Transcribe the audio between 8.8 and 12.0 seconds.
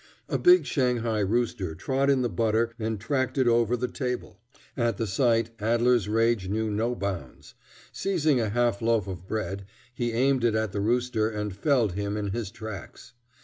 loaf of bread, he aimed it at the rooster and felled